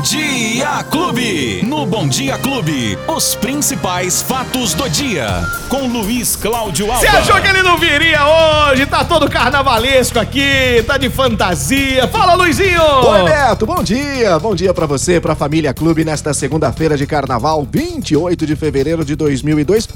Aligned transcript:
Bom 0.00 0.04
Dia 0.06 0.82
Clube. 0.84 1.62
No 1.62 1.84
Bom 1.84 2.08
Dia 2.08 2.38
Clube, 2.38 2.98
os 3.06 3.34
principais 3.34 4.22
fatos 4.22 4.72
do 4.72 4.88
dia. 4.88 5.46
Com 5.68 5.88
Luiz 5.88 6.36
Cláudio 6.36 6.90
Alves. 6.90 7.10
Você 7.10 7.16
achou 7.18 7.38
que 7.38 7.46
ele 7.46 7.62
não 7.62 7.76
viria 7.76 8.20
hoje? 8.24 8.86
Tá 8.86 9.04
todo 9.04 9.28
carnavalesco 9.28 10.18
aqui, 10.18 10.82
tá 10.86 10.96
de 10.96 11.10
fantasia. 11.10 12.08
Fala, 12.08 12.32
Luizinho! 12.32 12.80
Oi, 12.82 13.24
Beto, 13.24 13.66
bom 13.66 13.82
dia. 13.82 14.38
Bom 14.38 14.54
dia 14.54 14.72
pra 14.72 14.86
você, 14.86 15.20
pra 15.20 15.34
Família 15.34 15.74
Clube, 15.74 16.02
nesta 16.02 16.32
segunda-feira 16.32 16.96
de 16.96 17.06
carnaval, 17.06 17.68
28 17.70 18.46
de 18.46 18.56
fevereiro 18.56 19.04
de 19.04 19.14
2002. 19.14 19.86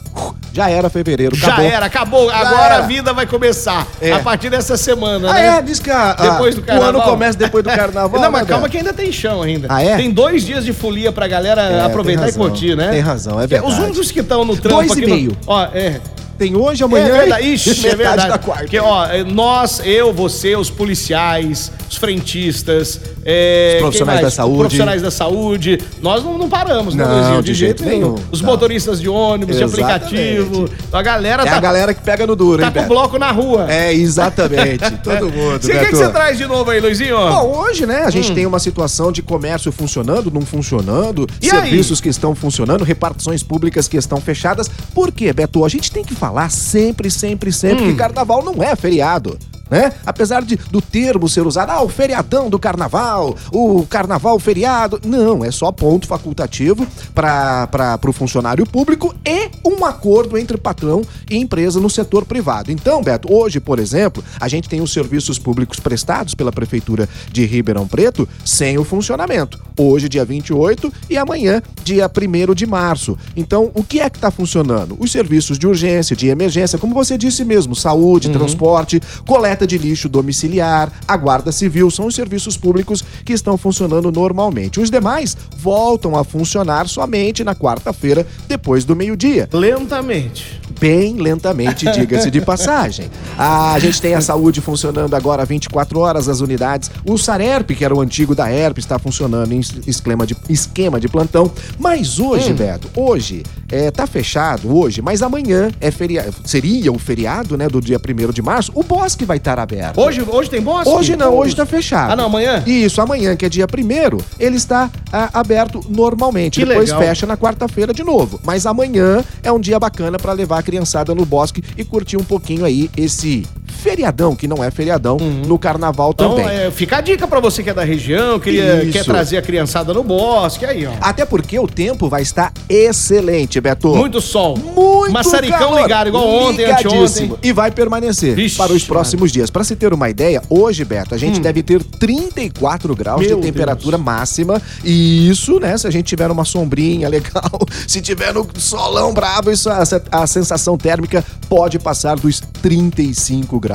Já 0.54 0.70
era 0.70 0.88
fevereiro, 0.88 1.34
Já 1.34 1.48
acabou. 1.48 1.64
era, 1.66 1.86
acabou. 1.86 2.30
Já 2.30 2.36
Agora 2.38 2.74
era. 2.74 2.78
a 2.78 2.80
vida 2.82 3.12
vai 3.12 3.26
começar. 3.26 3.86
É. 4.00 4.12
A 4.12 4.20
partir 4.20 4.48
dessa 4.50 4.76
semana, 4.76 5.28
Ah, 5.28 5.34
né? 5.34 5.46
é? 5.58 5.62
Diz 5.62 5.80
que 5.80 5.90
a, 5.90 6.12
a- 6.12 6.30
Depois 6.30 6.54
do 6.54 6.60
o 6.60 6.64
carnaval. 6.64 6.88
ano 6.90 7.02
começa 7.02 7.36
depois 7.36 7.64
do 7.64 7.70
carnaval. 7.74 8.20
Não, 8.20 8.30
mas 8.30 8.42
né, 8.42 8.48
calma 8.48 8.68
que 8.68 8.78
ainda 8.78 8.92
tem 8.92 9.10
chão 9.10 9.42
ainda. 9.42 9.66
Ah, 9.68 9.82
é? 9.82 9.96
Tem 9.96 10.10
dois 10.12 10.44
dias 10.44 10.64
de 10.64 10.72
folia 10.72 11.10
pra 11.10 11.26
galera 11.26 11.62
É, 11.62 11.84
aproveitar 11.84 12.28
e 12.28 12.32
curtir, 12.32 12.76
né? 12.76 12.88
Tem 12.90 13.00
razão, 13.00 13.40
é 13.40 13.44
Os 13.44 13.50
verdade. 13.50 13.80
únicos 13.82 14.12
que 14.12 14.20
estão 14.20 14.44
no 14.44 14.56
trampo 14.56 14.76
Dois 14.86 14.96
e 14.96 15.04
meio. 15.06 15.30
No... 15.32 15.36
Ó, 15.48 15.64
é. 15.74 16.00
Tem 16.38 16.56
hoje, 16.56 16.82
amanhã 16.84 17.06
é 17.06 17.10
verdade. 17.18 17.46
Ixi, 17.48 17.88
é 17.88 17.94
verdade. 17.96 18.28
da 18.28 18.38
quarta. 18.38 18.62
Porque, 18.64 18.78
ó, 18.78 19.06
é, 19.06 19.22
nós, 19.24 19.80
eu, 19.84 20.12
você, 20.12 20.54
os 20.56 20.68
policiais, 20.70 21.70
os 21.94 21.96
frentistas, 21.96 23.00
é, 23.24 23.74
Os 23.76 23.82
profissionais 23.82 24.20
da 24.20 24.30
saúde. 24.30 24.58
profissionais 24.58 25.02
da 25.02 25.10
saúde, 25.10 25.78
nós 26.02 26.22
não, 26.24 26.36
não 26.36 26.48
paramos, 26.48 26.94
né, 26.94 27.04
Não, 27.04 27.14
Luizinho? 27.18 27.42
de 27.42 27.54
jeito 27.54 27.84
nenhum. 27.84 28.16
Os 28.30 28.40
Não. 28.40 28.50
motoristas 28.50 29.00
de 29.00 29.08
ônibus, 29.08 29.56
de 29.56 29.62
Exatamente. 29.62 29.92
aplicativo. 30.04 30.68
A 30.92 31.02
galera 31.02 31.42
É 31.42 31.46
tá, 31.46 31.56
a 31.56 31.60
galera 31.60 31.94
que 31.94 32.02
pega 32.02 32.26
no 32.26 32.34
duro, 32.36 32.58
tá 32.60 32.66
hein, 32.66 32.72
com 32.72 32.78
o 32.78 32.82
Beto? 32.82 32.94
bloco 32.94 33.18
na 33.18 33.30
rua. 33.30 33.66
É, 33.72 33.92
exatamente. 33.92 34.90
Todo 35.02 35.30
mundo, 35.30 35.56
o 35.56 35.60
que, 35.60 35.78
que 35.86 35.96
você 35.96 36.08
traz 36.10 36.36
de 36.36 36.46
novo 36.46 36.70
aí, 36.70 36.80
Luizinho? 36.80 37.16
Bom, 37.16 37.58
hoje, 37.58 37.86
né, 37.86 38.02
a 38.04 38.10
gente 38.10 38.32
Hum. 38.32 38.34
tem 38.34 38.46
uma 38.46 38.58
situação 38.58 39.12
de 39.12 39.22
comércio 39.22 39.70
funcionando, 39.72 40.30
não 40.30 40.42
funcionando, 40.42 41.26
E 41.40 41.48
serviços 41.48 42.00
que 42.00 42.08
estão 42.08 42.34
funcionando, 42.34 42.84
repartições 42.84 43.42
públicas 43.42 43.86
que 43.88 43.96
estão 43.96 44.20
fechadas. 44.20 44.68
Por 44.94 45.12
quê, 45.12 45.32
Beto? 45.32 45.64
A 45.64 45.68
gente 45.68 45.90
tem 45.90 46.04
que 46.04 46.14
falar 46.14 46.50
sempre, 46.50 47.10
sempre, 47.10 47.52
sempre 47.52 47.84
Hum. 47.84 47.88
que 47.92 47.94
carnaval 47.94 48.42
não 48.44 48.62
é 48.62 48.74
feriado. 48.76 49.38
Né? 49.70 49.92
Apesar 50.04 50.42
de, 50.42 50.56
do 50.56 50.80
termo 50.80 51.28
ser 51.28 51.46
usado, 51.46 51.70
ah, 51.70 51.82
o 51.82 51.88
feriadão 51.88 52.50
do 52.50 52.58
carnaval, 52.58 53.36
o 53.52 53.86
carnaval 53.86 54.38
feriado. 54.38 55.00
Não, 55.04 55.44
é 55.44 55.50
só 55.50 55.72
ponto 55.72 56.06
facultativo 56.06 56.86
para 57.14 57.98
o 58.06 58.12
funcionário 58.12 58.66
público 58.66 59.14
e 59.26 59.50
um 59.64 59.84
acordo 59.84 60.36
entre 60.36 60.56
patrão 60.56 61.02
e 61.30 61.36
empresa 61.36 61.80
no 61.80 61.88
setor 61.90 62.24
privado. 62.24 62.70
Então, 62.70 63.02
Beto, 63.02 63.32
hoje, 63.32 63.60
por 63.60 63.78
exemplo, 63.78 64.22
a 64.38 64.48
gente 64.48 64.68
tem 64.68 64.80
os 64.80 64.92
serviços 64.92 65.38
públicos 65.38 65.80
prestados 65.80 66.34
pela 66.34 66.52
Prefeitura 66.52 67.08
de 67.30 67.44
Ribeirão 67.44 67.88
Preto 67.88 68.28
sem 68.44 68.78
o 68.78 68.84
funcionamento. 68.84 69.60
Hoje, 69.78 70.08
dia 70.08 70.24
28 70.24 70.92
e 71.10 71.16
amanhã, 71.16 71.62
dia 71.82 72.08
1 72.08 72.54
de 72.54 72.66
março. 72.66 73.18
Então, 73.36 73.70
o 73.74 73.82
que 73.82 74.00
é 74.00 74.08
que 74.08 74.16
está 74.16 74.30
funcionando? 74.30 74.96
Os 74.98 75.10
serviços 75.10 75.58
de 75.58 75.66
urgência, 75.66 76.14
de 76.14 76.28
emergência, 76.28 76.78
como 76.78 76.94
você 76.94 77.18
disse 77.18 77.44
mesmo, 77.44 77.74
saúde, 77.74 78.30
transporte, 78.30 79.00
coleta 79.26 79.66
de 79.66 79.76
lixo 79.76 80.08
domiciliar, 80.08 80.92
a 81.06 81.16
guarda 81.16 81.50
civil, 81.50 81.90
são 81.90 82.06
os 82.06 82.14
serviços 82.14 82.56
públicos 82.56 83.04
que 83.24 83.32
estão 83.32 83.56
funcionando 83.56 84.12
normalmente. 84.12 84.80
Os 84.80 84.90
demais 84.90 85.36
voltam 85.56 86.16
a 86.16 86.24
funcionar 86.24 86.88
somente 86.88 87.42
na 87.42 87.54
quarta-feira, 87.54 88.26
depois 88.46 88.84
do 88.84 88.94
meio-dia 88.94 89.14
Lentamente. 89.52 90.60
Bem 90.84 91.14
lentamente, 91.14 91.90
diga-se 91.90 92.30
de 92.30 92.42
passagem. 92.42 93.10
A 93.38 93.78
gente 93.78 94.02
tem 94.02 94.14
a 94.14 94.20
saúde 94.20 94.60
funcionando 94.60 95.14
agora 95.14 95.42
24 95.42 95.98
horas, 95.98 96.28
as 96.28 96.42
unidades. 96.42 96.90
O 97.06 97.16
Sarerp, 97.16 97.70
que 97.70 97.82
era 97.86 97.94
o 97.94 98.02
antigo 98.02 98.34
da 98.34 98.52
ERP, 98.52 98.76
está 98.80 98.98
funcionando 98.98 99.50
em 99.50 99.60
esquema 99.86 100.26
de, 100.26 100.36
esquema 100.46 101.00
de 101.00 101.08
plantão. 101.08 101.50
Mas 101.78 102.18
hoje, 102.20 102.52
Hum. 102.52 102.56
Beto, 102.56 102.90
hoje 102.94 103.42
é, 103.70 103.90
tá 103.90 104.06
fechado 104.06 104.76
hoje, 104.76 105.02
mas 105.02 105.22
amanhã 105.22 105.70
é 105.80 105.90
feriado, 105.90 106.34
seria 106.44 106.92
o 106.92 106.98
feriado, 106.98 107.56
né, 107.56 107.68
do 107.68 107.80
dia 107.80 107.98
1 107.98 108.32
de 108.32 108.42
março. 108.42 108.72
O 108.74 108.82
bosque 108.82 109.24
vai 109.24 109.36
estar 109.36 109.58
aberto. 109.58 110.00
Hoje, 110.00 110.22
hoje 110.22 110.50
tem 110.50 110.60
bosque? 110.60 110.88
Hoje 110.88 111.16
não, 111.16 111.36
hoje 111.36 111.54
tá 111.54 111.66
fechado. 111.66 112.12
Ah, 112.12 112.16
não, 112.16 112.26
amanhã? 112.26 112.62
Isso, 112.66 113.00
amanhã, 113.00 113.36
que 113.36 113.44
é 113.44 113.48
dia 113.48 113.66
primeiro, 113.66 114.18
ele 114.38 114.56
está 114.56 114.90
ah, 115.12 115.30
aberto 115.32 115.80
normalmente. 115.88 116.60
Que 116.60 116.66
Depois 116.66 116.90
legal. 116.90 117.02
fecha 117.02 117.26
na 117.26 117.36
quarta-feira 117.36 117.92
de 117.92 118.02
novo. 118.02 118.40
Mas 118.44 118.66
amanhã 118.66 119.24
é 119.42 119.50
um 119.50 119.60
dia 119.60 119.78
bacana 119.78 120.18
para 120.18 120.32
levar 120.32 120.58
a 120.58 120.62
criançada 120.62 121.14
no 121.14 121.24
bosque 121.24 121.62
e 121.76 121.84
curtir 121.84 122.16
um 122.16 122.24
pouquinho 122.24 122.64
aí 122.64 122.90
esse 122.96 123.44
feriadão, 123.88 124.34
que 124.34 124.48
não 124.48 124.64
é 124.64 124.70
feriadão, 124.70 125.18
no 125.18 125.58
carnaval 125.58 126.12
Então, 126.14 126.30
também. 126.36 126.46
é, 126.48 126.70
fica 126.70 126.96
a 126.96 127.00
dica 127.02 127.28
pra 127.28 127.38
você 127.38 127.62
que 127.62 127.68
é 127.68 127.74
da 127.74 127.84
região, 127.84 128.36
Isso. 128.36 128.90
quer 128.92 129.04
trazer 129.04 129.36
a 129.36 129.42
criançada 129.42 129.92
no 129.92 130.02
bosque, 130.02 130.64
aí, 130.64 130.86
ó. 130.86 130.92
Até 131.02 131.26
porque 131.26 131.58
o 131.58 131.66
tempo 131.68 132.08
vai 132.08 132.22
estar 132.22 132.50
excelente, 132.66 133.60
Beto. 133.60 133.94
Muito 133.94 134.22
sol. 134.22 134.56
Muito 134.56 135.12
Maçaricão 135.12 135.58
calor. 135.58 135.82
ligado, 135.82 136.06
igual 136.08 136.26
ontem, 136.26 136.64
anteontem. 136.64 137.32
E 137.42 137.52
vai 137.52 137.70
permanecer 137.70 138.34
Vixe, 138.34 138.56
para 138.56 138.72
os 138.72 138.84
próximos 138.84 139.30
dias. 139.30 139.50
Para 139.50 139.62
se 139.64 139.76
ter 139.76 139.92
uma 139.92 140.08
ideia, 140.08 140.40
hoje, 140.48 140.82
Beto, 140.82 141.14
a 141.14 141.18
gente 141.18 141.38
deve 141.38 141.62
ter 141.62 141.82
34 141.84 142.96
graus 142.96 143.20
Hum. 143.20 143.26
Meu 143.28 143.36
de 143.40 143.42
temperatura 143.46 143.98
máxima. 143.98 144.60
E 144.82 145.28
isso, 145.28 145.60
né, 145.60 145.76
se 145.76 145.86
a 145.86 145.90
gente 145.90 146.06
tiver 146.06 146.30
uma 146.30 146.44
sombrinha 146.46 147.06
legal, 147.10 147.50
se 147.86 148.00
tiver 148.00 148.32
no 148.32 148.46
solão 148.56 149.12
bravo, 149.12 149.50
isso, 149.50 149.68
a, 149.68 149.82
a 150.10 150.26
sensação 150.26 150.78
térmica 150.78 151.22
pode 151.50 151.78
passar 151.78 152.16
dos 152.16 152.40
35 152.62 153.60
graus. 153.60 153.73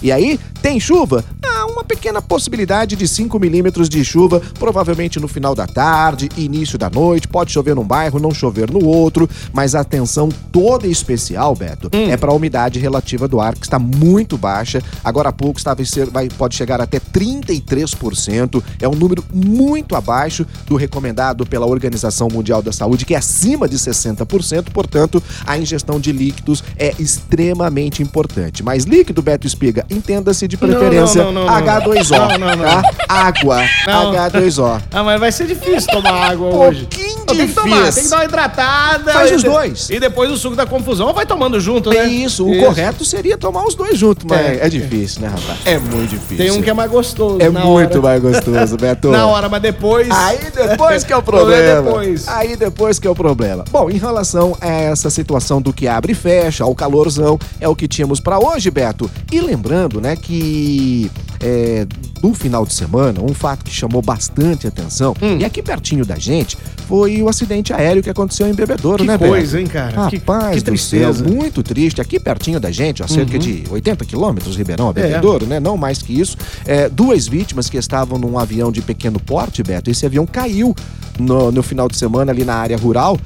E 0.00 0.12
aí, 0.12 0.38
tem 0.62 0.78
chuva? 0.78 1.24
Ah, 1.44 1.66
uma 1.66 1.84
pequena 1.84 2.22
possibilidade 2.22 2.94
de 2.94 3.08
5 3.08 3.38
milímetros 3.38 3.88
de 3.88 4.04
chuva, 4.04 4.40
provavelmente 4.58 5.18
no 5.18 5.26
final 5.26 5.54
da 5.54 5.66
tarde, 5.66 6.28
início 6.36 6.78
da 6.78 6.88
noite. 6.88 7.26
Pode 7.26 7.50
chover 7.50 7.74
num 7.74 7.84
bairro, 7.84 8.20
não 8.20 8.32
chover 8.32 8.70
no 8.70 8.84
outro, 8.84 9.28
mas 9.52 9.74
a 9.74 9.80
atenção 9.80 10.28
toda 10.52 10.86
especial, 10.86 11.54
Beto, 11.54 11.90
é 11.92 12.16
para 12.16 12.30
a 12.30 12.34
umidade 12.34 12.78
relativa 12.78 13.26
do 13.26 13.40
ar, 13.40 13.54
que 13.54 13.66
está 13.66 13.78
muito 13.78 14.38
baixa. 14.38 14.82
Agora 15.04 15.30
há 15.30 15.32
pouco 15.32 15.58
estava 15.58 15.80
ser, 15.84 16.08
vai, 16.10 16.28
pode 16.28 16.54
chegar 16.54 16.80
até 16.80 16.98
33%. 16.98 18.62
É 18.80 18.88
um 18.88 18.94
número 18.94 19.24
muito 19.32 19.96
abaixo 19.96 20.46
do 20.66 20.76
recomendado 20.76 21.46
pela 21.46 21.66
Organização 21.66 22.28
Mundial 22.28 22.62
da 22.62 22.72
Saúde, 22.72 23.04
que 23.04 23.14
é 23.14 23.18
acima 23.18 23.68
de 23.68 23.76
60%. 23.76 24.70
Portanto, 24.72 25.22
a 25.46 25.58
ingestão 25.58 26.00
de 26.00 26.12
líquidos 26.12 26.62
é 26.76 26.94
extremamente 26.98 28.02
importante. 28.02 28.62
Mas 28.62 28.84
líquido, 28.84 29.22
Beto 29.22 29.39
Espiga, 29.46 29.84
entenda-se 29.90 30.46
de 30.46 30.56
preferência 30.56 31.24
não, 31.24 31.32
não, 31.32 31.44
não, 31.46 31.60
não. 31.60 31.66
H2O, 31.80 32.10
Não, 32.10 32.38
não, 32.38 32.56
não. 32.56 32.64
tá? 32.64 32.82
Água, 33.08 33.62
Não. 33.86 34.12
H2O. 34.12 34.80
Ah, 34.92 35.02
mas 35.02 35.18
vai 35.20 35.32
ser 35.32 35.46
difícil 35.46 35.90
tomar 35.90 36.10
água 36.30 36.48
hoje. 36.48 36.80
Pouquinho 36.86 37.18
Não, 37.18 37.24
tem 37.36 37.46
que 37.48 37.52
tomar, 37.54 37.76
difícil. 37.80 37.92
tem 37.94 38.04
que 38.04 38.10
dar 38.10 38.16
uma 38.16 38.24
hidratada. 38.24 39.12
Faz 39.12 39.32
os 39.32 39.42
dois. 39.42 39.90
E 39.90 39.98
depois 40.00 40.30
o 40.30 40.36
suco 40.36 40.54
da 40.56 40.66
confusão. 40.66 41.12
Vai 41.12 41.26
tomando 41.26 41.58
junto, 41.60 41.90
né? 41.90 41.96
É 41.98 42.06
isso, 42.06 42.46
o 42.48 42.58
correto 42.60 43.04
seria 43.04 43.36
tomar 43.38 43.64
os 43.66 43.74
dois 43.74 43.98
juntos, 43.98 44.24
mas 44.28 44.40
É. 44.40 44.66
é, 44.66 44.68
difícil, 44.68 45.22
né, 45.22 45.28
rapaz? 45.28 45.58
É 45.64 45.78
muito 45.78 46.10
difícil. 46.10 46.36
Tem 46.36 46.50
um 46.50 46.62
que 46.62 46.70
é 46.70 46.74
mais 46.74 46.90
gostoso. 46.90 47.38
É 47.40 47.48
muito 47.50 47.98
hora. 47.98 48.00
mais 48.02 48.22
gostoso, 48.22 48.76
Beto. 48.76 49.08
Na 49.10 49.26
hora, 49.26 49.48
mas 49.48 49.62
depois. 49.62 50.08
Aí 50.10 50.38
depois 50.54 51.02
que 51.04 51.12
é 51.12 51.16
o 51.16 51.22
Problema 51.30 51.62
problema. 51.74 51.82
depois. 51.82 52.28
Aí 52.28 52.56
depois 52.56 52.98
que 52.98 53.06
é 53.06 53.10
o 53.10 53.14
problema. 53.14 53.64
Bom, 53.70 53.90
em 53.90 53.96
relação 53.98 54.56
a 54.60 54.66
essa 54.68 55.08
situação 55.10 55.60
do 55.62 55.72
que 55.72 55.86
abre 55.88 56.12
e 56.12 56.14
fecha, 56.14 56.64
ao 56.64 56.74
calorzão, 56.74 57.38
é 57.60 57.68
o 57.68 57.74
que 57.76 57.86
tínhamos 57.88 58.20
pra 58.20 58.38
hoje, 58.38 58.70
Beto. 58.70 59.10
E 59.32 59.40
lembrando, 59.40 60.00
né, 60.00 60.16
que 60.16 61.10
é, 61.40 61.86
do 62.20 62.34
final 62.34 62.66
de 62.66 62.72
semana, 62.74 63.20
um 63.22 63.32
fato 63.32 63.64
que 63.64 63.70
chamou 63.70 64.02
bastante 64.02 64.66
atenção, 64.66 65.14
Hum. 65.22 65.38
e 65.38 65.44
aqui 65.44 65.62
pertinho 65.62 66.04
da 66.04 66.16
gente, 66.18 66.58
foi 66.88 67.22
o 67.22 67.28
acidente 67.28 67.72
aéreo 67.72 68.02
que 68.02 68.10
aconteceu 68.10 68.48
em 68.48 68.52
Bebedouro, 68.52 68.98
Que 69.04 69.06
né, 69.06 69.16
coisa, 69.16 69.56
Beto? 69.56 69.58
hein, 69.58 69.66
cara? 69.66 70.10
Que- 70.10 70.16
Rapaz 70.16 70.54
que 70.56 70.60
do 70.62 70.64
tristeza. 70.64 71.24
céu, 71.24 71.32
muito 71.32 71.62
triste. 71.62 72.00
Aqui 72.00 72.18
pertinho 72.18 72.58
da 72.58 72.72
gente, 72.72 73.02
a 73.02 73.06
cerca 73.08 73.38
de 73.38 73.62
80 73.70 74.04
quilômetros, 74.04 74.56
Ribeirão, 74.56 74.88
a 74.88 74.92
Bebedouro, 74.92 75.46
né? 75.46 75.60
Não 75.60 75.76
mais 75.76 76.02
que 76.02 76.18
isso. 76.20 76.36
É, 76.66 76.88
duas 76.88 77.28
vítimas 77.28 77.70
que 77.70 77.76
estavam 77.78 78.18
num 78.18 78.36
avião 78.36 78.72
de 78.72 78.82
pequeno 78.82 79.20
porte, 79.20 79.62
Beto. 79.62 79.88
Esse 79.90 80.04
avião 80.04 80.26
caiu 80.26 80.74
no, 81.18 81.52
no 81.52 81.62
final 81.62 81.86
de 81.88 81.96
semana 81.96 82.32
ali 82.32 82.44
na 82.44 82.54
área 82.56 82.76
rural. 82.76 83.16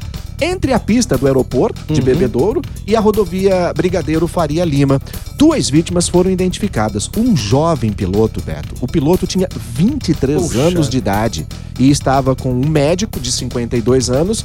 Entre 0.44 0.74
a 0.74 0.78
pista 0.78 1.16
do 1.16 1.26
aeroporto 1.26 1.80
de 1.90 2.00
Uhum. 2.00 2.04
Bebedouro 2.04 2.60
e 2.86 2.94
a 2.94 3.00
rodovia 3.00 3.72
Brigadeiro 3.74 4.28
Faria 4.28 4.62
Lima. 4.62 5.00
Duas 5.38 5.70
vítimas 5.70 6.06
foram 6.06 6.30
identificadas. 6.30 7.08
Um 7.16 7.34
jovem 7.34 7.90
piloto, 7.90 8.42
Beto. 8.42 8.74
O 8.82 8.86
piloto 8.86 9.26
tinha 9.26 9.48
23 9.56 10.42
Puxa. 10.42 10.58
anos 10.58 10.90
de 10.90 10.98
idade 10.98 11.46
e 11.78 11.88
estava 11.88 12.36
com 12.36 12.52
um 12.52 12.68
médico 12.68 13.18
de 13.18 13.32
52 13.32 14.10
anos 14.10 14.44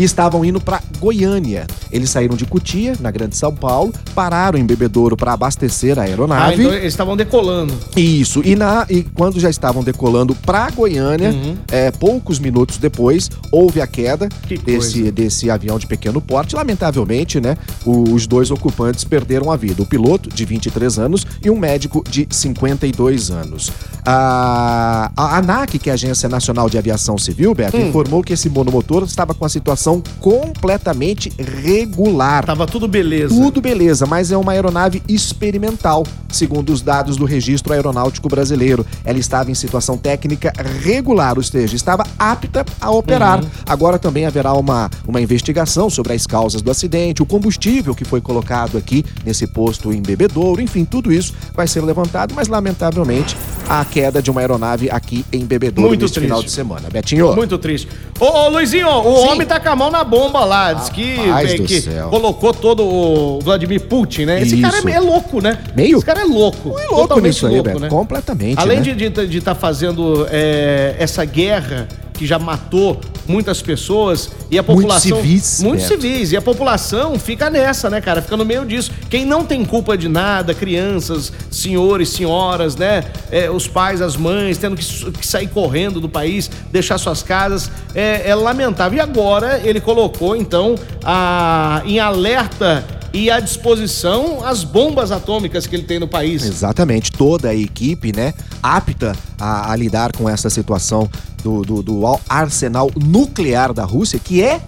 que 0.00 0.04
estavam 0.04 0.42
indo 0.42 0.58
para 0.58 0.80
Goiânia. 0.98 1.66
Eles 1.92 2.08
saíram 2.08 2.34
de 2.34 2.46
Cutia, 2.46 2.94
na 3.00 3.10
Grande 3.10 3.36
São 3.36 3.54
Paulo, 3.54 3.92
pararam 4.14 4.58
em 4.58 4.64
Bebedouro 4.64 5.14
para 5.14 5.34
abastecer 5.34 5.98
a 5.98 6.02
Ah, 6.02 6.04
aeronave. 6.06 6.62
então 6.62 6.72
eles 6.74 6.86
estavam 6.94 7.14
decolando. 7.14 7.74
Isso, 7.94 8.40
e, 8.42 8.56
na, 8.56 8.86
e 8.88 9.02
quando 9.02 9.38
já 9.38 9.50
estavam 9.50 9.84
decolando 9.84 10.34
para 10.34 10.70
Goiânia, 10.70 11.28
Uhum. 11.32 11.54
é, 11.70 11.90
poucos 11.90 12.38
minutos 12.38 12.78
depois, 12.78 13.28
houve 13.52 13.82
a 13.82 13.86
queda 13.86 14.30
Que 14.48 14.56
desse, 14.56 14.94
coisa. 15.00 15.12
desse 15.12 15.50
avião 15.50 15.78
de 15.78 15.86
pequeno 15.86 16.18
porte. 16.18 16.56
Lamentavelmente, 16.56 17.38
né, 17.38 17.58
os 17.84 18.26
dois 18.26 18.50
ocupantes 18.50 19.04
perderam 19.04 19.52
a 19.52 19.56
vida. 19.56 19.82
O 19.82 19.86
piloto, 19.86 20.30
de 20.30 20.46
23 20.46 20.98
anos, 20.98 21.26
e 21.44 21.50
um 21.50 21.58
médico 21.58 22.02
de 22.08 22.26
52 22.30 23.30
anos. 23.30 23.70
A, 24.06 25.10
a 25.14 25.36
ANAC, 25.38 25.78
que 25.78 25.90
é 25.90 25.92
a 25.92 25.94
Agência 25.94 26.26
Nacional 26.28 26.70
de 26.70 26.78
Aviação 26.78 27.18
Civil, 27.18 27.54
Beto, 27.54 27.76
Hum. 27.76 27.88
informou 27.88 28.22
que 28.22 28.32
esse 28.32 28.48
monomotor 28.48 29.02
estava 29.04 29.34
com 29.34 29.44
a 29.44 29.48
situação 29.48 29.89
completamente 30.20 31.32
regular. 31.38 32.44
Tava 32.44 32.66
tudo 32.66 32.86
beleza. 32.86 33.34
Tudo 33.34 33.62
beleza, 33.62 34.04
mas 34.04 34.30
é 34.30 34.36
uma 34.36 34.52
aeronave 34.52 35.02
experimental, 35.08 36.04
segundo 36.28 36.70
os 36.70 36.82
dados 36.82 37.16
do 37.16 37.24
Registro 37.24 37.72
Aeronáutico 37.72 38.28
Brasileiro. 38.28 38.84
Ela 39.02 39.18
estava 39.18 39.50
em 39.50 39.54
situação 39.54 39.96
técnica 39.96 40.52
regular, 40.82 41.38
ou 41.38 41.42
seja, 41.42 41.74
estava 41.74 42.04
apta 42.18 42.66
a 42.78 42.90
operar. 42.90 43.42
Agora 43.66 43.98
também 43.98 44.26
haverá 44.26 44.52
uma, 44.52 44.90
uma 45.08 45.20
investigação 45.20 45.88
sobre 45.88 46.12
as 46.12 46.26
causas 46.26 46.60
do 46.60 46.70
acidente, 46.70 47.22
o 47.22 47.26
combustível 47.26 47.94
que 47.94 48.04
foi 48.04 48.20
colocado 48.20 48.76
aqui 48.76 49.02
nesse 49.24 49.46
posto 49.46 49.92
em 49.92 50.02
Bebedouro, 50.02 50.60
enfim, 50.60 50.84
tudo 50.84 51.10
isso 51.10 51.34
vai 51.54 51.66
ser 51.66 51.80
levantado, 51.80 52.34
mas 52.34 52.48
lamentavelmente 52.48 53.36
a 53.70 53.84
queda 53.84 54.20
de 54.20 54.32
uma 54.32 54.40
aeronave 54.40 54.90
aqui 54.90 55.24
em 55.32 55.44
Bebedouro 55.44 55.90
Muito 55.90 56.02
neste 56.02 56.14
triste. 56.14 56.26
final 56.26 56.42
de 56.42 56.50
semana. 56.50 56.88
Betinho. 56.90 57.36
Muito 57.36 57.56
triste. 57.56 57.86
Ô, 58.18 58.24
ô 58.24 58.48
Luizinho, 58.48 58.88
o 58.88 59.18
Sim. 59.18 59.28
homem 59.28 59.46
tá 59.46 59.60
com 59.60 59.68
a 59.68 59.76
mão 59.76 59.92
na 59.92 60.02
bomba 60.02 60.44
lá. 60.44 60.72
Diz 60.72 60.88
que, 60.88 61.14
Rapaz 61.14 61.52
é, 61.52 61.56
do 61.56 61.62
que 61.62 61.80
céu. 61.80 62.08
colocou 62.08 62.52
todo 62.52 62.82
o 62.84 63.38
Vladimir 63.38 63.82
Putin, 63.82 64.24
né? 64.24 64.42
Esse 64.42 64.60
cara 64.60 64.78
Isso. 64.78 64.88
é, 64.88 64.92
é 64.94 64.98
louco, 64.98 65.40
né? 65.40 65.56
Meio? 65.76 65.98
Esse 65.98 66.04
cara 66.04 66.22
é 66.22 66.24
louco. 66.24 66.70
É 66.80 66.86
louco 66.86 67.02
Totalmente 67.02 67.26
nisso 67.34 67.46
aí, 67.46 67.54
louco, 67.54 67.68
Beto. 67.68 67.80
né? 67.80 67.88
Completamente. 67.88 68.58
Além 68.58 68.80
né? 68.80 68.92
de 68.92 69.38
estar 69.38 69.54
fazendo 69.54 70.26
é, 70.32 70.96
essa 70.98 71.24
guerra 71.24 71.86
que 72.12 72.26
já 72.26 72.40
matou 72.40 73.00
muitas 73.26 73.62
pessoas 73.62 74.30
e 74.50 74.58
a 74.58 74.62
Muitos 74.62 74.82
população. 74.82 75.16
civis, 75.22 75.62
Muitos 75.62 75.88
Beto. 75.88 76.02
civis. 76.02 76.32
E 76.32 76.36
a 76.36 76.42
população 76.42 77.18
fica 77.18 77.48
nessa, 77.50 77.88
né, 77.88 78.00
cara? 78.00 78.20
Fica 78.22 78.36
no 78.36 78.44
meio 78.44 78.64
disso. 78.64 78.90
Quem 79.08 79.24
não 79.24 79.44
tem 79.44 79.64
culpa 79.64 79.96
de 79.96 80.08
nada, 80.08 80.54
crianças, 80.54 81.32
senhores, 81.50 82.08
senhoras, 82.10 82.76
né? 82.76 83.04
É, 83.30 83.50
os 83.50 83.66
pais, 83.66 84.02
as 84.02 84.16
mães, 84.16 84.58
tendo 84.58 84.76
que, 84.76 84.84
que 85.12 85.26
sair 85.26 85.48
correndo 85.48 86.00
do 86.00 86.08
país, 86.08 86.50
deixar 86.72 86.98
suas 86.98 87.22
casas, 87.22 87.70
é, 87.94 88.28
é 88.28 88.34
lamentável. 88.34 88.98
E 88.98 89.00
agora 89.00 89.60
ele 89.64 89.80
colocou, 89.80 90.36
então, 90.36 90.74
a, 91.04 91.82
em 91.84 91.98
alerta 91.98 92.84
e 93.12 93.30
à 93.30 93.40
disposição 93.40 94.44
as 94.44 94.62
bombas 94.62 95.10
atômicas 95.10 95.66
que 95.66 95.74
ele 95.74 95.82
tem 95.82 95.98
no 95.98 96.06
país. 96.08 96.44
Exatamente, 96.44 97.10
toda 97.10 97.48
a 97.48 97.54
equipe, 97.54 98.14
né, 98.14 98.32
apta 98.62 99.14
a, 99.38 99.70
a 99.72 99.76
lidar 99.76 100.12
com 100.12 100.28
essa 100.28 100.50
situação 100.50 101.08
do, 101.42 101.62
do- 101.62 101.82
do 101.82 102.06
al- 102.06 102.20
arsenal 102.28 102.90
nuclear 102.96 103.72
da 103.72 103.84
Rússia, 103.84 104.18
que 104.18 104.42
é 104.42 104.60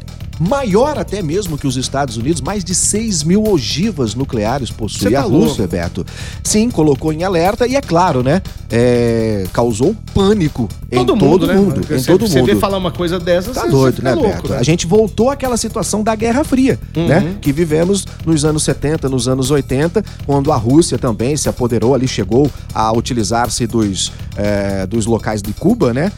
maior 0.48 0.98
até 0.98 1.22
mesmo 1.22 1.56
que 1.56 1.66
os 1.66 1.76
Estados 1.76 2.16
Unidos, 2.16 2.40
mais 2.40 2.64
de 2.64 2.74
6 2.74 3.22
mil 3.22 3.44
ogivas 3.48 4.14
nucleares 4.14 4.70
possui 4.70 5.12
tá 5.12 5.20
a 5.20 5.22
Rússia, 5.22 5.66
Beto. 5.66 6.04
Sim, 6.42 6.70
colocou 6.70 7.12
em 7.12 7.22
alerta 7.24 7.66
e 7.66 7.76
é 7.76 7.80
claro, 7.80 8.22
né, 8.22 8.42
é, 8.70 9.44
causou 9.52 9.94
pânico 10.14 10.68
Todo 10.90 11.12
em 11.14 11.16
mundo, 11.18 11.38
todo 11.40 11.46
né? 11.46 11.54
mundo, 11.54 11.80
em 11.80 11.98
Você- 11.98 12.06
todo 12.10 12.26
Você 12.26 12.38
mundo. 12.40 12.46
vê 12.46 12.56
falar 12.56 12.78
uma 12.78 12.90
coisa 12.90 13.18
dessas, 13.18 13.54
Tá 13.54 13.62
você- 13.62 13.70
doido, 13.70 13.96
você 13.96 14.02
né, 14.02 14.14
louco, 14.14 14.30
Beto? 14.42 14.48
né? 14.52 14.58
A 14.58 14.62
gente 14.62 14.86
voltou 14.86 15.30
àquela 15.30 15.56
situação 15.56 16.02
da 16.02 16.14
Guerra 16.14 16.42
Fria, 16.44 16.78
Uhum. 16.96 17.06
né? 17.06 17.34
Que 17.40 17.52
vivemos 17.52 18.06
nos 18.26 18.44
anos 18.44 18.62
70, 18.62 19.08
nos 19.08 19.28
anos 19.28 19.50
80, 19.50 20.04
quando 20.26 20.50
a 20.52 20.56
Rússia 20.56 20.98
também 20.98 21.36
se 21.36 21.48
apoderou 21.48 21.94
ali, 21.94 22.08
chegou 22.08 22.50
a 22.74 22.92
utilizar-se 22.92 23.66
dos, 23.66 24.12
eh, 24.36 24.86
dos 24.86 25.06
locais 25.06 25.40
de 25.42 25.52
Cuba, 25.52 25.92
né? 25.94 26.10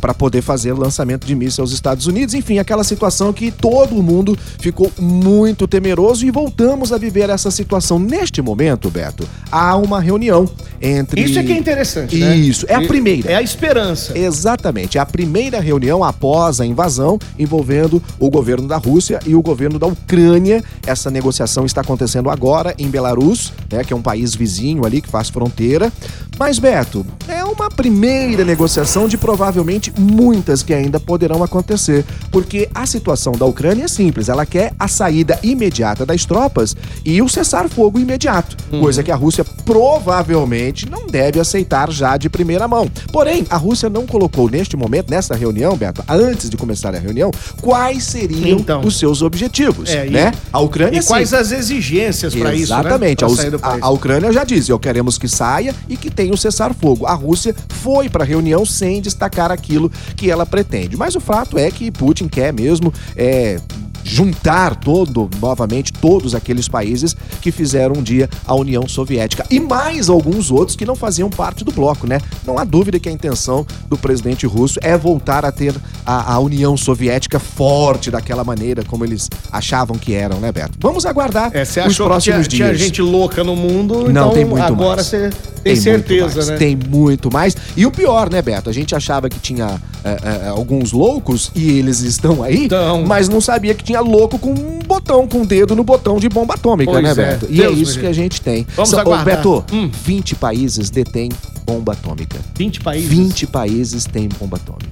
Para 0.00 0.14
poder 0.14 0.42
fazer 0.42 0.72
lançamento 0.72 1.26
de 1.26 1.34
mísseis 1.34 1.58
aos 1.58 1.72
Estados 1.72 2.06
Unidos. 2.06 2.34
Enfim, 2.34 2.58
aquela 2.58 2.84
situação 2.84 3.32
que 3.32 3.50
todo 3.50 4.02
mundo 4.02 4.38
ficou 4.58 4.90
muito 4.98 5.66
temeroso 5.66 6.26
e 6.26 6.30
voltamos 6.30 6.92
a 6.92 6.98
viver 6.98 7.30
essa 7.30 7.50
situação. 7.50 7.98
Neste 7.98 8.40
momento, 8.40 8.90
Beto, 8.90 9.28
há 9.50 9.76
uma 9.76 10.00
reunião 10.00 10.48
entre. 10.80 11.22
Isso 11.22 11.38
é 11.38 11.42
que 11.42 11.52
é 11.52 11.56
interessante, 11.56 12.16
né? 12.16 12.36
Isso, 12.36 12.66
é 12.68 12.74
a 12.74 12.82
primeira. 12.82 13.30
É 13.30 13.36
a 13.36 13.42
esperança. 13.42 14.16
Exatamente. 14.16 14.98
É 14.98 15.00
a 15.00 15.06
primeira 15.06 15.60
reunião 15.60 16.02
após 16.02 16.60
a 16.60 16.66
invasão 16.66 17.18
envolvendo 17.38 18.02
o 18.18 18.30
governo 18.30 18.68
da 18.68 18.76
Rússia 18.76 19.20
e 19.26 19.34
o 19.34 19.42
governo 19.42 19.78
da 19.78 19.86
Ucrânia. 19.86 20.62
Essa 20.86 21.10
negociação 21.10 21.64
está 21.64 21.80
acontecendo 21.80 22.30
agora 22.30 22.74
em 22.78 22.88
Belarus, 22.88 23.52
né, 23.70 23.84
que 23.84 23.92
é 23.92 23.96
um 23.96 24.02
país 24.02 24.34
vizinho 24.34 24.84
ali 24.84 25.00
que 25.00 25.08
faz 25.08 25.28
fronteira. 25.28 25.92
Mas, 26.38 26.58
Beto, 26.58 27.04
é 27.28 27.41
uma 27.52 27.68
primeira 27.70 28.44
negociação 28.44 29.06
de 29.08 29.16
provavelmente 29.18 29.92
muitas 29.98 30.62
que 30.62 30.72
ainda 30.74 30.98
poderão 30.98 31.42
acontecer. 31.42 32.04
Porque 32.30 32.68
a 32.74 32.86
situação 32.86 33.32
da 33.32 33.44
Ucrânia 33.44 33.84
é 33.84 33.88
simples. 33.88 34.28
Ela 34.28 34.44
quer 34.46 34.72
a 34.78 34.88
saída 34.88 35.38
imediata 35.42 36.04
das 36.06 36.24
tropas 36.24 36.74
e 37.04 37.20
o 37.22 37.28
cessar-fogo 37.28 37.98
imediato. 37.98 38.56
Coisa 38.80 39.02
que 39.02 39.10
a 39.10 39.16
Rússia 39.16 39.44
provavelmente 39.64 40.88
não 40.88 41.06
deve 41.06 41.38
aceitar 41.38 41.90
já 41.90 42.16
de 42.16 42.28
primeira 42.30 42.66
mão. 42.66 42.90
Porém, 43.12 43.46
a 43.50 43.56
Rússia 43.56 43.88
não 43.90 44.06
colocou 44.06 44.48
neste 44.50 44.76
momento, 44.76 45.10
nessa 45.10 45.34
reunião, 45.34 45.76
Beto, 45.76 46.02
antes 46.08 46.48
de 46.48 46.56
começar 46.56 46.94
a 46.94 46.98
reunião, 46.98 47.30
quais 47.60 48.04
seriam 48.04 48.58
Então. 48.58 48.80
os 48.82 48.98
seus 48.98 49.22
objetivos, 49.22 49.90
É, 49.90 50.06
né? 50.06 50.32
A 50.52 50.60
Ucrânia 50.60 50.98
E 50.98 51.02
sim. 51.02 51.08
quais 51.08 51.32
as 51.34 51.52
exigências 51.52 52.34
para 52.34 52.54
isso, 52.54 52.72
né? 52.72 52.80
Exatamente. 52.80 53.24
Pra 53.24 53.68
a, 53.68 53.74
a- 53.74 53.78
a 53.82 53.90
Ucrânia 53.90 54.32
já 54.32 54.44
diz, 54.44 54.68
eu 54.68 54.78
queremos 54.78 55.18
que 55.18 55.28
saia 55.28 55.74
e 55.88 55.96
que 55.96 56.10
tenha 56.10 56.32
o 56.32 56.36
cessar-fogo. 56.36 57.06
A 57.06 57.14
Rússia 57.14 57.41
foi 57.68 58.08
para 58.08 58.24
a 58.24 58.26
reunião 58.26 58.64
sem 58.64 59.00
destacar 59.00 59.50
aquilo 59.50 59.90
que 60.16 60.30
ela 60.30 60.46
pretende. 60.46 60.96
Mas 60.96 61.14
o 61.14 61.20
fato 61.20 61.58
é 61.58 61.70
que 61.70 61.90
Putin 61.90 62.28
quer 62.28 62.52
mesmo 62.52 62.92
é, 63.16 63.58
juntar 64.04 64.76
todo, 64.76 65.30
novamente, 65.40 65.92
todos 65.92 66.34
aqueles 66.34 66.68
países 66.68 67.16
que 67.40 67.50
fizeram 67.50 67.96
um 67.96 68.02
dia 68.02 68.28
a 68.46 68.54
União 68.54 68.86
Soviética. 68.88 69.46
E 69.50 69.60
mais 69.60 70.08
alguns 70.08 70.50
outros 70.50 70.76
que 70.76 70.84
não 70.84 70.96
faziam 70.96 71.30
parte 71.30 71.64
do 71.64 71.72
bloco, 71.72 72.06
né? 72.06 72.20
Não 72.46 72.58
há 72.58 72.64
dúvida 72.64 72.98
que 72.98 73.08
a 73.08 73.12
intenção 73.12 73.66
do 73.88 73.96
presidente 73.96 74.46
russo 74.46 74.78
é 74.82 74.96
voltar 74.96 75.44
a 75.44 75.52
ter 75.52 75.74
a, 76.04 76.34
a 76.34 76.38
União 76.38 76.76
Soviética 76.76 77.38
forte 77.38 78.10
daquela 78.10 78.42
maneira 78.44 78.82
como 78.84 79.04
eles 79.04 79.28
achavam 79.50 79.96
que 79.98 80.14
eram, 80.14 80.38
né, 80.38 80.50
Beto? 80.52 80.72
Vamos 80.80 81.06
aguardar 81.06 81.50
É, 81.54 81.64
você 81.64 81.80
os 81.80 81.86
achou 81.86 81.88
que 81.88 81.94
tinha, 82.20 82.34
próximos 82.34 82.48
tinha 82.48 82.68
dias. 82.68 82.78
gente 82.80 83.02
louca 83.02 83.42
no 83.44 83.54
mundo, 83.56 84.02
Não, 84.04 84.10
então 84.10 84.30
tem 84.30 84.44
muito 84.44 84.62
agora 84.64 84.96
mais. 84.96 85.06
você 85.06 85.30
tem, 85.62 85.72
muito 85.74 85.82
certeza, 85.82 86.34
mais, 86.36 86.48
né? 86.48 86.56
Tem 86.56 86.76
muito 86.76 87.32
mais. 87.32 87.56
E 87.76 87.86
o 87.86 87.90
pior, 87.90 88.30
né, 88.30 88.42
Beto? 88.42 88.68
A 88.68 88.72
gente 88.72 88.94
achava 88.94 89.28
que 89.28 89.38
tinha 89.38 89.80
é, 90.04 90.46
é, 90.46 90.48
alguns 90.48 90.90
loucos 90.92 91.50
e 91.54 91.78
eles 91.78 92.00
estão 92.00 92.42
aí, 92.42 92.64
Então. 92.64 93.04
mas 93.06 93.28
não 93.28 93.40
sabia 93.40 93.74
que 93.74 93.84
tinha 93.84 94.00
louco 94.00 94.38
com 94.38 94.50
um 94.50 94.78
botão, 94.86 95.26
com 95.28 95.42
o 95.42 95.46
dedo 95.46 95.76
no 95.76 95.84
botão 95.84 96.18
de 96.18 96.28
bomba 96.28 96.54
atômica, 96.54 96.90
Pois 96.90 97.04
né, 97.04 97.10
é. 97.10 97.14
Beto? 97.14 97.46
E 97.48 97.56
Deus 97.58 97.72
é 97.78 97.80
isso 97.80 98.00
que 98.00 98.06
a 98.06 98.12
gente 98.12 98.40
tem. 98.40 98.66
Vamos 98.74 98.90
São- 98.90 98.98
aguardar. 99.00 99.36
Beto, 99.36 99.64
Hum. 99.72 99.90
20 100.04 100.34
países 100.34 100.90
detêm 100.90 101.28
bomba 101.64 101.92
atômica. 101.92 102.38
20 102.56 102.80
países. 102.80 103.08
20 103.08 103.46
países 103.46 104.04
têm 104.04 104.28
bomba 104.40 104.56
atômica. 104.56 104.91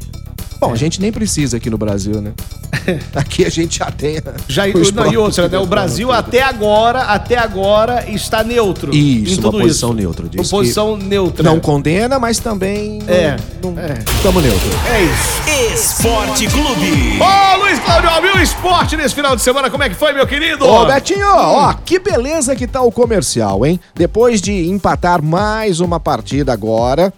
Bom, 0.61 0.73
a 0.73 0.76
gente 0.76 1.00
nem 1.00 1.11
precisa 1.11 1.57
aqui 1.57 1.71
no 1.71 1.79
Brasil, 1.79 2.21
né? 2.21 2.33
Aqui 3.14 3.45
a 3.45 3.50
gente 3.50 3.79
já 3.79 3.90
tem. 3.90 4.17
Já, 4.49 4.64
não, 4.95 5.12
e 5.12 5.17
outra, 5.17 5.49
né? 5.49 5.59
O 5.59 5.67
Brasil 5.67 6.12
até 6.12 6.43
agora, 6.43 7.00
até 7.02 7.37
agora 7.37 8.09
está 8.09 8.43
neutro. 8.43 8.95
Isso, 8.95 9.40
em 9.40 9.45
uma 9.45 9.52
posição 9.52 9.90
isso. 9.90 9.99
neutra. 9.99 10.29
Diz 10.29 10.40
Uma 10.40 10.59
posição 10.59 10.97
neutra. 10.97 11.43
Não 11.43 11.61
condena, 11.61 12.19
mas 12.19 12.38
também. 12.38 13.00
É, 13.07 13.37
Não, 13.62 13.79
é. 13.79 13.99
Estamos 14.17 14.43
neutro. 14.43 14.69
É 14.87 15.02
isso. 15.02 15.95
Esporte 15.95 16.47
Clube. 16.47 17.19
Ô, 17.21 17.62
Luiz 17.62 17.79
Cláudio 17.81 18.11
Alvio, 18.11 18.37
o 18.37 18.40
esporte 18.40 18.97
nesse 18.97 19.14
final 19.14 19.37
de 19.37 19.43
semana, 19.43 19.71
como 19.71 19.83
é 19.83 19.88
que 19.88 19.95
foi, 19.95 20.12
meu 20.12 20.26
querido? 20.26 20.67
Ô, 20.67 20.87
Betinho, 20.87 21.26
ó, 21.29 21.73
que 21.73 21.99
beleza 21.99 22.57
que 22.57 22.67
tá 22.67 22.81
o 22.83 22.93
comercial, 22.93 23.64
hein? 23.67 23.81
Depois 23.95 24.40
de 24.40 24.69
empatar 24.69 25.23
mais 25.23 25.81
uma 25.81 26.00
partida 26.00 26.52
agora. 26.52 27.12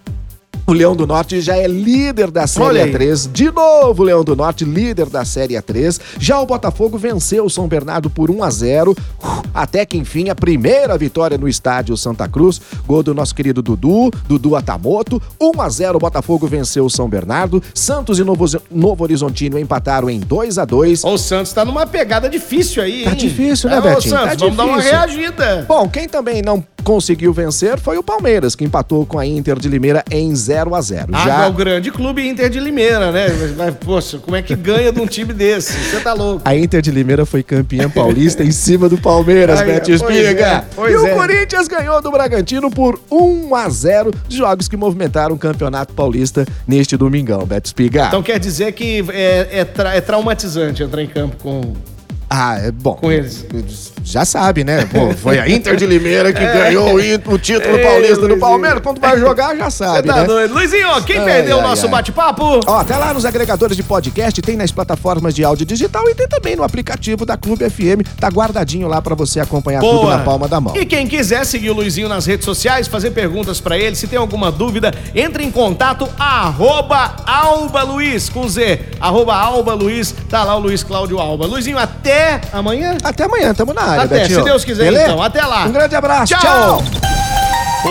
O 0.64 0.72
Leão 0.72 0.94
do 0.94 1.06
Norte 1.06 1.40
já 1.40 1.56
é 1.56 1.66
líder 1.66 2.30
da 2.30 2.46
Série 2.46 2.80
aí. 2.80 2.92
A3. 2.92 3.30
De 3.32 3.50
novo, 3.50 4.02
o 4.02 4.06
Leão 4.06 4.22
do 4.22 4.36
Norte, 4.36 4.64
líder 4.64 5.06
da 5.06 5.24
Série 5.24 5.54
A3. 5.54 6.00
Já 6.18 6.38
o 6.40 6.46
Botafogo 6.46 6.96
venceu 6.96 7.44
o 7.44 7.50
São 7.50 7.66
Bernardo 7.66 8.08
por 8.08 8.30
1 8.30 8.42
a 8.44 8.50
0 8.50 8.92
Uh, 9.22 9.42
Até 9.54 9.84
que 9.84 9.96
enfim, 9.96 10.28
a 10.30 10.34
primeira 10.34 10.96
vitória 10.96 11.36
no 11.36 11.48
estádio 11.48 11.96
Santa 11.96 12.28
Cruz. 12.28 12.60
Gol 12.86 13.02
do 13.02 13.12
nosso 13.14 13.34
querido 13.34 13.60
Dudu, 13.60 14.10
Dudu 14.26 14.54
Atamoto. 14.56 15.20
1 15.40 15.60
a 15.60 15.68
0 15.68 15.96
o 15.96 16.00
Botafogo 16.00 16.46
venceu 16.46 16.84
o 16.84 16.90
São 16.90 17.08
Bernardo. 17.08 17.62
Santos 17.74 18.18
e 18.18 18.24
Novo, 18.24 18.44
Novo 18.70 19.02
Horizontino 19.04 19.58
empataram 19.58 20.08
em 20.08 20.20
2 20.20 20.58
a 20.58 20.64
2 20.64 21.04
Ô, 21.04 21.14
o 21.14 21.18
Santos 21.18 21.52
tá 21.52 21.64
numa 21.64 21.86
pegada 21.86 22.28
difícil 22.28 22.82
aí, 22.82 23.00
hein? 23.00 23.04
Tá 23.04 23.14
difícil, 23.14 23.68
né, 23.68 23.76
é, 23.76 23.78
Ô, 23.78 23.82
Betinho? 23.82 24.16
Santos, 24.16 24.36
Tá 24.36 24.44
vamos 24.44 24.56
dar 24.56 24.64
uma 24.64 24.80
reagida. 24.80 25.64
Bom, 25.68 25.88
quem 25.88 26.08
também 26.08 26.40
não 26.40 26.64
conseguiu 26.82 27.32
vencer 27.32 27.78
foi 27.78 27.96
o 27.96 28.02
Palmeiras, 28.02 28.54
que 28.54 28.64
empatou 28.64 29.06
com 29.06 29.18
a 29.18 29.26
Inter 29.26 29.58
de 29.58 29.68
Limeira 29.68 30.04
em 30.10 30.34
0 30.34 30.74
a 30.74 30.80
0 30.80 31.08
Ah, 31.12 31.24
Já... 31.24 31.44
é 31.44 31.48
o 31.48 31.52
grande 31.52 31.90
clube 31.90 32.26
Inter 32.26 32.50
de 32.50 32.60
Limeira, 32.60 33.10
né? 33.10 33.26
Mas, 33.56 33.74
poxa, 33.76 34.18
como 34.18 34.36
é 34.36 34.42
que 34.42 34.54
ganha 34.54 34.92
de 34.92 35.00
um 35.00 35.06
time 35.06 35.32
desse? 35.32 35.72
Você 35.72 36.00
tá 36.00 36.12
louco. 36.12 36.42
A 36.44 36.54
Inter 36.56 36.82
de 36.82 36.90
Limeira 36.90 37.24
foi 37.24 37.42
campeã 37.42 37.88
paulista 37.88 38.42
em 38.42 38.52
cima 38.52 38.88
do 38.88 38.98
Palmeiras, 38.98 39.60
Beto 39.62 39.90
Espiga. 39.90 40.64
É, 40.76 40.90
e 40.90 40.96
o 40.96 41.06
é. 41.06 41.14
Corinthians 41.14 41.68
ganhou 41.68 42.00
do 42.02 42.10
Bragantino 42.10 42.70
por 42.70 43.00
1 43.10 43.54
a 43.54 43.68
0 43.68 44.10
jogos 44.28 44.68
que 44.68 44.76
movimentaram 44.76 45.34
o 45.34 45.38
Campeonato 45.38 45.94
Paulista 45.94 46.46
neste 46.66 46.96
domingão, 46.96 47.44
Beto 47.46 47.66
Espiga. 47.66 48.06
Então 48.06 48.22
quer 48.22 48.38
dizer 48.38 48.72
que 48.72 49.04
é, 49.10 49.60
é, 49.60 49.64
tra 49.64 49.94
é 49.94 50.00
traumatizante 50.00 50.82
entrar 50.82 51.02
em 51.02 51.08
campo 51.08 51.36
com 51.36 51.74
ah, 52.34 52.58
é 52.58 52.70
bom. 52.70 52.94
Com 52.94 53.12
eles. 53.12 53.44
Já 54.04 54.24
sabe, 54.24 54.64
né? 54.64 54.84
Pô, 54.86 55.12
foi 55.14 55.38
a 55.38 55.48
Inter 55.48 55.76
de 55.76 55.86
Limeira 55.86 56.32
que 56.32 56.42
é. 56.42 56.52
ganhou 56.52 56.94
o, 56.94 57.38
título 57.38 57.76
Ei, 57.76 57.84
paulista 57.84 58.28
do 58.28 58.36
Palmeiras. 58.36 58.80
Quando 58.82 59.00
vai 59.00 59.18
jogar, 59.18 59.56
já 59.56 59.70
sabe. 59.70 60.08
Tá 60.08 60.16
né? 60.16 60.24
doido. 60.24 60.54
Luizinho, 60.54 60.88
quem 61.04 61.18
ai, 61.18 61.24
perdeu 61.24 61.58
ai, 61.58 61.64
o 61.64 61.68
nosso 61.68 61.88
bate-papo? 61.88 62.60
Ó, 62.66 62.78
até 62.78 62.96
lá 62.96 63.14
nos 63.14 63.24
agregadores 63.24 63.76
de 63.76 63.82
podcast, 63.82 64.40
tem 64.42 64.56
nas 64.56 64.72
plataformas 64.72 65.34
de 65.34 65.44
áudio 65.44 65.64
digital 65.64 66.08
e 66.08 66.14
tem 66.14 66.28
também 66.28 66.56
no 66.56 66.64
aplicativo 66.64 67.24
da 67.24 67.36
Clube 67.36 67.68
FM. 67.68 68.02
Tá 68.18 68.28
guardadinho 68.28 68.88
lá 68.88 69.00
para 69.00 69.14
você 69.14 69.40
acompanhar 69.40 69.80
Boa. 69.80 69.94
tudo 69.94 70.08
na 70.10 70.18
palma 70.18 70.48
da 70.48 70.60
mão. 70.60 70.76
E 70.76 70.84
quem 70.84 71.06
quiser 71.06 71.44
seguir 71.46 71.70
o 71.70 71.74
Luizinho 71.74 72.08
nas 72.08 72.26
redes 72.26 72.44
sociais, 72.44 72.88
fazer 72.88 73.10
perguntas 73.12 73.60
para 73.60 73.78
ele, 73.78 73.94
se 73.94 74.06
tem 74.06 74.18
alguma 74.18 74.50
dúvida, 74.50 74.92
entre 75.14 75.44
em 75.44 75.50
contato, 75.50 76.08
arroba 76.18 77.16
Alba 77.26 77.82
Luiz, 77.82 78.28
com 78.28 78.48
Z, 78.48 78.80
arroba 79.00 79.34
Alba 79.34 79.74
Luiz, 79.74 80.14
tá 80.28 80.44
lá 80.44 80.56
o 80.56 80.60
Luiz 80.60 80.82
Cláudio 80.82 81.18
Alba. 81.18 81.46
Luizinho, 81.46 81.78
até 81.78 82.40
amanhã? 82.52 82.96
Até 83.02 83.24
amanhã, 83.24 83.54
tamo 83.54 83.72
na 83.72 83.91
área, 83.92 84.04
Até, 84.04 84.18
Betinho. 84.20 84.38
se 84.38 84.44
Deus 84.44 84.64
quiser 84.64 84.84
Beleza? 84.84 85.04
então. 85.04 85.22
Até 85.22 85.44
lá. 85.44 85.64
Um 85.66 85.72
grande 85.72 85.94
abraço. 85.96 86.34
Tchau. 86.34 86.40
Tchau. 86.40 86.84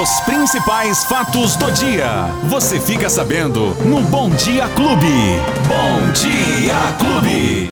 Os 0.02 0.10
principais 0.22 1.04
fatos 1.04 1.58
do 1.58 1.70
dia. 1.72 2.28
Você 2.44 2.80
fica 2.80 3.10
sabendo 3.10 3.76
no 3.84 4.02
Bom 4.04 4.30
Dia 4.30 4.68
Clube. 4.70 5.42
Bom 5.68 6.12
Dia 6.14 6.76
Clube. 6.98 7.70